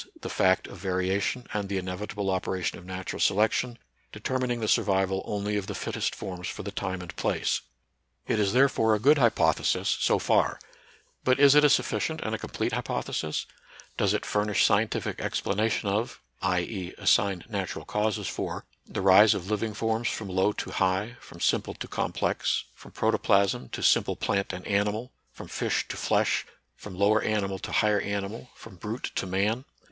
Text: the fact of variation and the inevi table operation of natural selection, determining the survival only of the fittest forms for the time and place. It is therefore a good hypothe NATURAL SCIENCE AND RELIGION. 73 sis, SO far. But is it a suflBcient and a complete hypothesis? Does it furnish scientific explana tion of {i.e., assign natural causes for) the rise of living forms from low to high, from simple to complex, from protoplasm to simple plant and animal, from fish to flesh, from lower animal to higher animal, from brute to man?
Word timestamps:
the 0.21 0.29
fact 0.31 0.65
of 0.65 0.79
variation 0.79 1.45
and 1.53 1.69
the 1.69 1.79
inevi 1.79 2.09
table 2.09 2.31
operation 2.31 2.79
of 2.79 2.85
natural 2.87 3.19
selection, 3.19 3.77
determining 4.11 4.59
the 4.59 4.67
survival 4.67 5.21
only 5.25 5.55
of 5.57 5.67
the 5.67 5.75
fittest 5.75 6.15
forms 6.15 6.47
for 6.47 6.63
the 6.63 6.71
time 6.71 7.01
and 7.03 7.15
place. 7.17 7.61
It 8.27 8.39
is 8.39 8.51
therefore 8.51 8.95
a 8.95 8.99
good 8.99 9.19
hypothe 9.19 9.59
NATURAL 9.59 9.85
SCIENCE 9.85 10.09
AND 10.09 10.09
RELIGION. 10.09 10.29
73 10.31 10.53
sis, 10.55 10.57
SO 10.57 10.57
far. 10.57 10.59
But 11.23 11.39
is 11.39 11.53
it 11.53 11.63
a 11.63 11.67
suflBcient 11.67 12.25
and 12.25 12.33
a 12.33 12.39
complete 12.39 12.71
hypothesis? 12.71 13.45
Does 13.95 14.15
it 14.15 14.25
furnish 14.25 14.65
scientific 14.65 15.17
explana 15.17 15.69
tion 15.69 15.89
of 15.89 16.19
{i.e., 16.41 16.95
assign 16.97 17.43
natural 17.47 17.85
causes 17.85 18.27
for) 18.27 18.65
the 18.87 19.01
rise 19.01 19.35
of 19.35 19.51
living 19.51 19.75
forms 19.75 20.07
from 20.07 20.29
low 20.29 20.51
to 20.51 20.71
high, 20.71 21.15
from 21.19 21.39
simple 21.39 21.75
to 21.75 21.87
complex, 21.87 22.63
from 22.73 22.89
protoplasm 22.91 23.69
to 23.69 23.83
simple 23.83 24.15
plant 24.15 24.51
and 24.51 24.65
animal, 24.65 25.11
from 25.31 25.47
fish 25.47 25.87
to 25.89 25.95
flesh, 25.95 26.47
from 26.75 26.95
lower 26.97 27.21
animal 27.21 27.59
to 27.59 27.71
higher 27.71 28.01
animal, 28.01 28.49
from 28.55 28.77
brute 28.77 29.11
to 29.13 29.27
man? 29.27 29.63